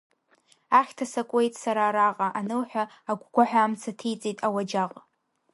[0.79, 4.93] Ахьҭа сакуеит сара араҟа, анылҳәа, агәгәаҳәа амца ҭеиҵеит ауаџьаҟ.